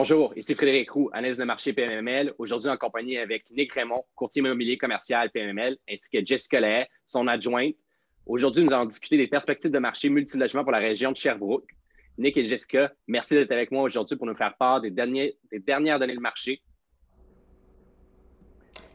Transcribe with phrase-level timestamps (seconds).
[0.00, 4.38] Bonjour, ici Frédéric Roux, analyse de marché PMML, aujourd'hui en compagnie avec Nick Raymond, courtier
[4.38, 7.74] immobilier commercial PMML, ainsi que Jessica Lay, son adjointe.
[8.24, 11.68] Aujourd'hui, nous allons discuter des perspectives de marché multilogement pour la région de Sherbrooke.
[12.16, 15.58] Nick et Jessica, merci d'être avec moi aujourd'hui pour nous faire part des, derniers, des
[15.58, 16.62] dernières données de marché.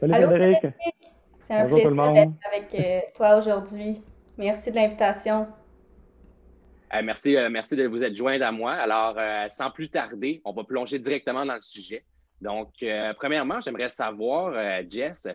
[0.00, 0.58] Salut Frédéric.
[1.46, 4.00] C'est un plaisir d'être avec euh, toi aujourd'hui.
[4.38, 5.48] Merci de l'invitation.
[6.94, 8.72] Euh, merci, euh, merci de vous être joint à moi.
[8.72, 12.04] Alors, euh, sans plus tarder, on va plonger directement dans le sujet.
[12.40, 12.84] Donc,
[13.16, 14.52] premièrement, j'aimerais savoir,
[14.90, 15.28] Jess,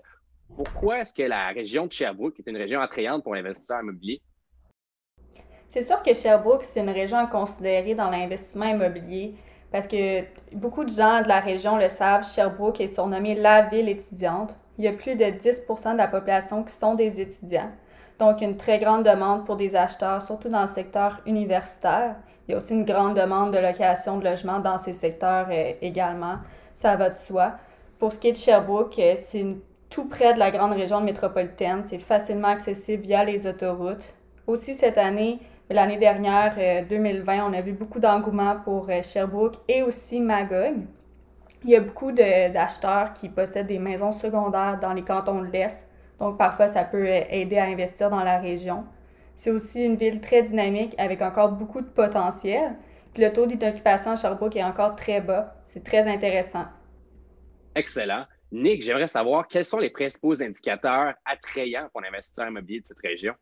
[0.56, 4.22] pourquoi est-ce que la région de Sherbrooke est une région attrayante pour l'investisseur immobilier?
[5.70, 9.34] C'est sûr que Sherbrooke, c'est une région à considérer dans l'investissement immobilier
[9.72, 10.22] parce que
[10.54, 14.56] beaucoup de gens de la région le savent, Sherbrooke est surnommée la ville étudiante.
[14.78, 17.72] Il y a plus de 10% de la population qui sont des étudiants.
[18.20, 22.18] Donc, une très grande demande pour des acheteurs, surtout dans le secteur universitaire.
[22.48, 25.74] Il y a aussi une grande demande de location de logements dans ces secteurs euh,
[25.82, 26.36] également.
[26.74, 27.54] Ça va de soi.
[27.98, 29.46] Pour ce qui est de Sherbrooke, euh, c'est
[29.90, 31.84] tout près de la grande région métropolitaine.
[31.86, 34.14] C'est facilement accessible via les autoroutes.
[34.48, 35.40] Aussi, cette année,
[35.70, 36.56] l'année dernière,
[36.90, 40.76] 2020, euh, on a vu beaucoup d'engouement pour Sherbrooke et aussi Magog.
[41.64, 45.88] Il y a beaucoup d'acheteurs qui possèdent des maisons secondaires dans les cantons de l'Est
[46.20, 48.84] donc, parfois, ça peut aider à investir dans la région.
[49.36, 52.76] C'est aussi une ville très dynamique avec encore beaucoup de potentiel.
[53.14, 55.56] Puis le taux d'occupation à Sherbrooke est encore très bas.
[55.64, 56.66] C'est très intéressant.
[57.76, 58.26] Excellent.
[58.52, 63.34] Nick, j'aimerais savoir quels sont les principaux indicateurs attrayants pour l'investisseur immobilier de cette région?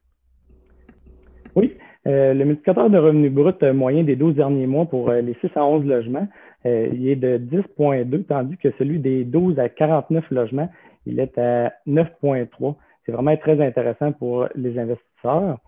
[1.56, 1.76] Oui,
[2.06, 5.50] euh, le multiplicateur de revenus brut moyen des 12 derniers mois pour euh, les 6
[5.56, 6.28] à 11 logements,
[6.66, 10.70] euh, il est de 10,2, tandis que celui des 12 à 49 logements
[11.08, 12.76] il est à 9,3.
[13.06, 15.60] C'est vraiment très intéressant pour les investisseurs.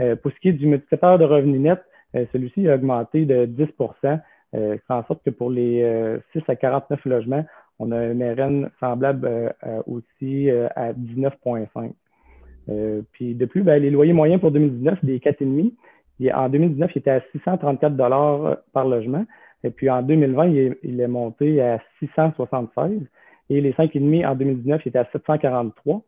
[0.00, 1.80] Euh, pour ce qui est du multiplicateur de revenus net,
[2.14, 4.20] euh, celui-ci a augmenté de 10%
[4.54, 5.84] euh, fait en sorte que pour les
[6.32, 7.44] 6 à 49 logements,
[7.78, 9.54] on a un MRN semblable
[9.86, 11.92] aussi à 19,5.
[13.12, 17.10] puis de plus, ben, les loyers moyens pour 2019, des 4,5, en 2019, il était
[17.10, 17.94] à 634
[18.72, 19.24] par logement.
[19.62, 23.02] Et puis en 2020, il est, il est monté à 676.
[23.50, 26.02] Et les 5,5 en 2019, il était à 743.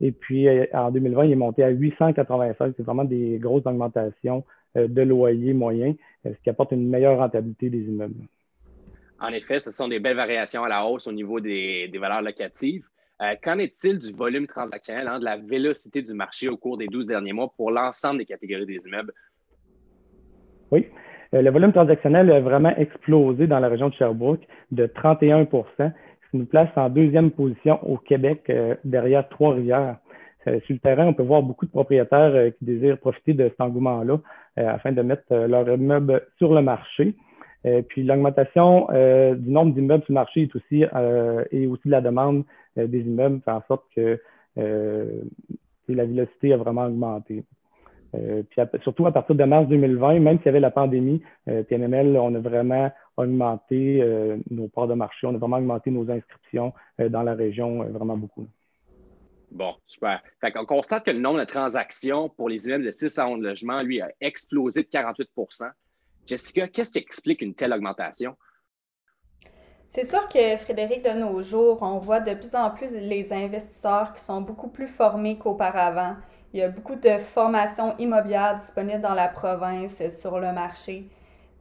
[0.00, 2.74] Et puis euh, en 2020, il est monté à 896.
[2.76, 4.44] C'est vraiment des grosses augmentations
[4.76, 5.94] euh, de loyer moyen,
[6.26, 8.26] euh, ce qui apporte une meilleure rentabilité des immeubles.
[9.20, 12.84] En effet, ce sont des belles variations à la hausse au niveau des, valeurs locatives.
[13.40, 17.06] Qu'en est-il du volume transactionnel, hein, de la vélocité du marché au cours des 12
[17.06, 19.12] derniers mois pour l'ensemble des catégories des immeubles?
[20.72, 20.88] Oui.
[21.32, 25.46] le volume transactionnel a vraiment explosé dans la région de Sherbrooke de 31
[26.32, 29.96] nous place en deuxième position au Québec euh, derrière Trois-Rivières.
[30.48, 33.48] Euh, sur le terrain, on peut voir beaucoup de propriétaires euh, qui désirent profiter de
[33.48, 34.18] cet engouement-là
[34.56, 37.14] afin de mettre leur immeuble sur le marché.
[37.88, 38.86] puis l'augmentation
[39.34, 40.84] du nombre d'immeubles sur le marché est aussi,
[41.50, 42.44] et aussi de la demande
[42.76, 44.20] des immeubles fait en sorte que
[44.58, 47.44] la vélocité a vraiment augmenté.
[48.12, 52.34] puis surtout à partir de mars 2020, même s'il y avait la pandémie, TNML, on
[52.34, 57.08] a vraiment augmenté euh, nos parts de marché, on a vraiment augmenté nos inscriptions euh,
[57.08, 58.46] dans la région euh, vraiment beaucoup.
[59.50, 60.22] Bon, super.
[60.54, 63.82] on constate que le nombre de transactions pour les immeubles de 6 à 11 logements,
[63.82, 65.70] lui, a explosé de 48%
[66.26, 68.36] Jessica, qu'est-ce qui explique une telle augmentation?
[69.88, 74.14] C'est sûr que, Frédéric, de nos jours, on voit de plus en plus les investisseurs
[74.14, 76.16] qui sont beaucoup plus formés qu'auparavant.
[76.54, 81.08] Il y a beaucoup de formations immobilières disponibles dans la province sur le marché.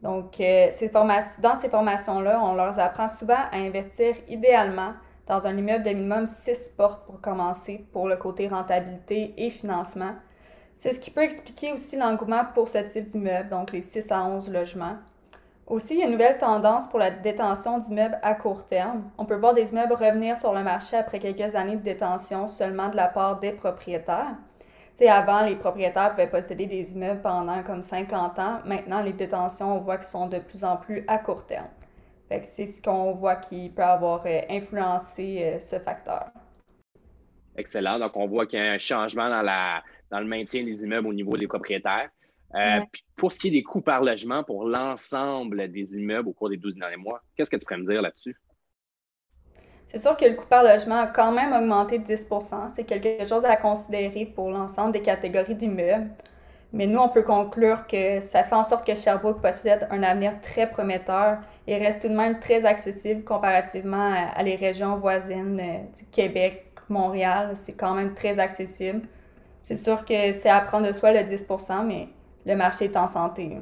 [0.02, 0.70] Donc, euh,
[1.42, 4.94] dans ces formations-là, on leur apprend souvent à investir idéalement
[5.28, 10.14] dans un immeuble de minimum 6 portes pour commencer, pour le côté rentabilité et financement.
[10.76, 14.24] C'est ce qui peut expliquer aussi l'engouement pour ce type d'immeuble, donc les 6 à
[14.24, 14.98] 11 logements.
[15.68, 19.10] Aussi, il y a une nouvelle tendance pour la détention d'immeubles à court terme.
[19.18, 22.90] On peut voir des immeubles revenir sur le marché après quelques années de détention seulement
[22.90, 24.36] de la part des propriétaires
[25.07, 28.59] avant, les propriétaires pouvaient posséder des immeubles pendant comme 50 ans.
[28.66, 31.69] Maintenant, les détentions, on voit qu'ils sont de plus en plus à court terme.
[32.44, 36.28] c'est ce qu'on voit qui peut avoir euh, influencé euh, ce facteur.
[37.58, 37.99] Excellent.
[37.99, 41.08] Donc, on voit qu'il y a un changement dans, la, dans le maintien des immeubles
[41.08, 42.09] au niveau des propriétaires.
[42.53, 42.82] Euh,
[43.16, 46.58] pour ce qui est des coûts par logement pour l'ensemble des immeubles au cours des
[46.58, 48.35] 12 derniers mois, qu'est-ce que tu pourrais me dire là-dessus?
[49.91, 53.28] C'est sûr que le coût par logement a quand même augmenté de 10% C'est quelque
[53.28, 56.09] chose à considérer pour l'ensemble des catégories d'immeubles.
[56.72, 60.40] Mais nous, on peut conclure que ça fait en sorte que Sherbrooke possède un avenir
[60.40, 65.79] très prometteur et reste tout de même très accessible comparativement à, les régions voisines euh,
[65.97, 67.52] du Québec, Montréal.
[67.55, 69.02] C'est quand même très accessible.
[69.61, 72.08] C'est sûr que c'est à prendre de soi le 10% mais
[72.46, 73.58] le marché est en santé.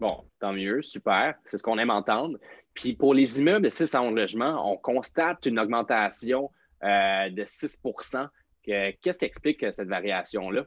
[0.00, 1.34] Bon, Tant mieux, super.
[1.44, 2.38] C'est ce qu'on aime entendre.
[2.74, 6.50] Puis pour les immeubles de 6 à 11 logements, on constate une augmentation
[6.84, 8.28] euh, de 6%
[8.62, 10.66] Qu'est-ce qui explique cette variation-là?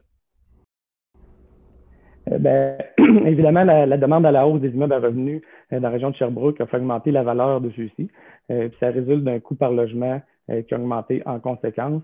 [2.32, 2.76] Euh, ben,
[3.26, 5.40] évidemment, la, demande à la hausse des immeubles à revenus
[5.72, 8.10] euh, dans la région de Sherbrooke a fait augmenter la valeur de ceux-ci.
[8.48, 12.02] ça résulte d'un coût par logement qui a augmenté en conséquence.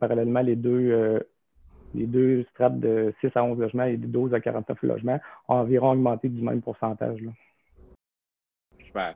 [0.00, 1.22] parallèlement, les deux,
[1.94, 5.54] les deux strates de 6 à 11 logements et de 12 à 49 logements ont
[5.54, 7.20] environ augmenté du même pourcentage.
[8.84, 9.14] Super.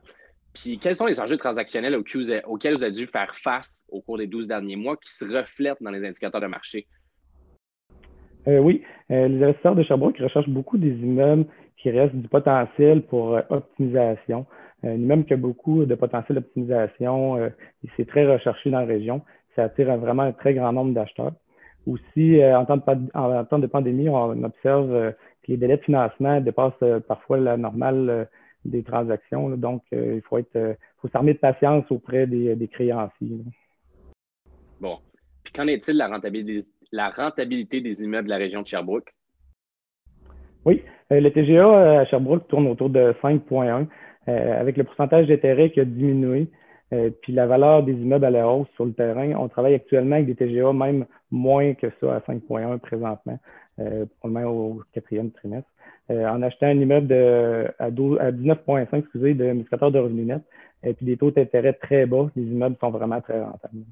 [0.54, 4.26] Puis, quels sont les enjeux transactionnels auxquels vous avez dû faire face au cours des
[4.26, 6.86] 12 derniers mois qui se reflètent dans les indicateurs de marché?
[8.48, 11.46] Euh, oui, euh, les investisseurs de Sherbrooke recherchent beaucoup des immeubles
[11.76, 14.46] qui restent du potentiel pour euh, optimisation.
[14.82, 17.50] un immeuble qui a beaucoup de potentiel d'optimisation,
[17.96, 19.22] c'est très recherché dans la région.
[19.54, 21.32] Ça attire vraiment un très grand nombre d'acheteurs.
[21.88, 27.56] Aussi, en temps, de, pandémie, on observe que les délais de financement dépassent parfois la
[27.56, 28.28] normale
[28.64, 29.48] des transactions.
[29.56, 33.40] Donc, il faut être faut s'armer de patience auprès des, créanciers.
[34.80, 34.98] Bon.
[35.44, 39.12] Puis qu'en est-il de la rentabilité, la rentabilité des immeubles de la région de Sherbrooke?
[40.64, 40.82] Oui,
[41.12, 43.86] euh, le TGA euh, à Sherbrooke tourne autour de 5,1
[44.28, 46.48] euh, avec le pourcentage d'intérêt qui a diminué.
[46.90, 50.26] Puis la valeur des immeubles à la hausse sur le terrain, on travaille actuellement avec
[50.26, 53.38] des TGA même moins que ça à 5,1 présentement,
[54.20, 55.68] probablement au quatrième trimestre.
[56.10, 57.12] en achetant un immeuble
[57.78, 60.42] à, à 19,5 de multiplicateur de revenus net,
[60.82, 63.84] et puis des taux d'intérêt très bas, les immeubles sont vraiment très rentables.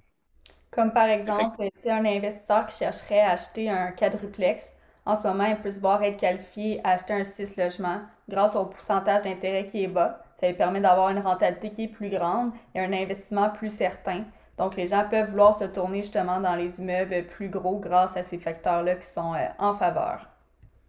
[0.71, 4.75] Comme par exemple, un investisseur qui chercherait à acheter un quadruplex,
[5.07, 8.57] en ce moment, il peut se voir être qualifié à acheter un 6 logements grâce
[8.57, 10.21] au pourcentage d'intérêt qui est bas.
[10.39, 14.25] Ça lui permet d'avoir une rentabilité qui est plus grande et un investissement plus certain.
[14.59, 18.23] Donc, les gens peuvent vouloir se tourner justement dans les immeubles plus gros grâce à
[18.23, 20.29] ces facteurs-là qui sont euh, en faveur.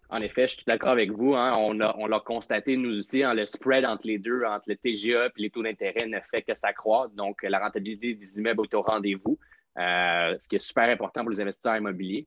[0.09, 1.35] En effet, je suis d'accord avec vous.
[1.35, 1.53] Hein.
[1.57, 5.31] On l'a constaté, nous aussi, hein, le spread entre les deux, entre le TGA et
[5.35, 7.13] les taux d'intérêt ne fait que s'accroître.
[7.15, 9.38] Donc, la rentabilité des immeubles est au rendez-vous.
[9.77, 12.25] Euh, ce qui est super important pour les investisseurs immobiliers.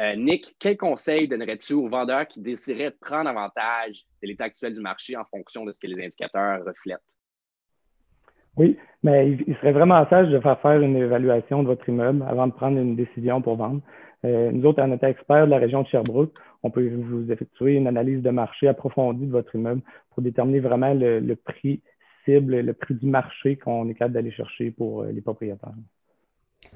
[0.00, 4.80] Euh, Nick, quel conseil donnerais-tu aux vendeurs qui désiraient prendre avantage de l'état actuel du
[4.80, 7.00] marché en fonction de ce que les indicateurs reflètent?
[8.56, 12.46] Oui, mais il serait vraiment sage de faire faire une évaluation de votre immeuble avant
[12.46, 13.82] de prendre une décision pour vendre.
[14.24, 17.74] Euh, nous autres, en étant experts de la région de Sherbrooke, on peut vous effectuer
[17.74, 21.82] une analyse de marché approfondie de votre immeuble pour déterminer vraiment le, le prix
[22.24, 25.74] cible, le prix du marché qu'on est capable d'aller chercher pour les propriétaires.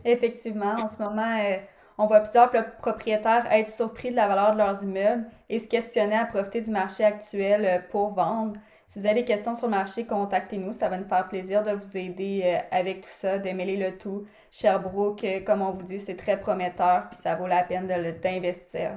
[0.04, 1.56] Effectivement, en ce moment, euh,
[1.98, 6.14] on voit plusieurs propriétaires être surpris de la valeur de leurs immeubles et se questionner
[6.14, 8.58] à profiter du marché actuel euh, pour vendre.
[8.86, 10.72] Si vous avez des questions sur le marché, contactez-nous.
[10.72, 14.24] Ça va nous faire plaisir de vous aider euh, avec tout ça, d'émêler le tout.
[14.50, 17.86] Sherbrooke, comme on vous dit, c'est très prometteur, puis ça vaut la peine
[18.22, 18.92] d'investir.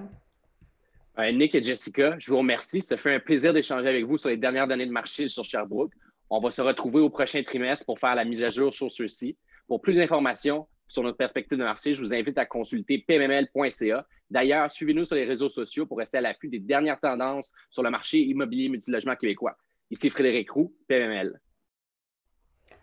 [1.34, 2.82] Nick et Jessica, je vous remercie.
[2.82, 5.92] Ça fait un plaisir d'échanger avec vous sur les dernières données de marché sur Sherbrooke.
[6.30, 9.36] On va se retrouver au prochain trimestre pour faire la mise à jour sur ceux-ci.
[9.68, 14.06] Pour plus d'informations, sur notre perspective de marché, je vous invite à consulter pmml.ca.
[14.30, 17.90] D'ailleurs, suivez-nous sur les réseaux sociaux pour rester à l'affût des dernières tendances sur le
[17.90, 19.56] marché immobilier multilogement québécois.
[19.90, 21.40] Ici Frédéric Roux, PMML.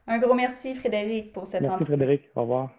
[0.06, 2.31] Un gros merci, Frédéric, pour cette Merci, Frédéric.
[2.34, 2.72] Au revoir.